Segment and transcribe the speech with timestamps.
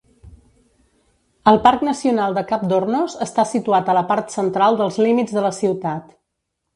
[1.51, 5.45] El Parc Nacional de Cap d"Hornos està situat a la part central dels límits de
[5.47, 6.09] la ciutat.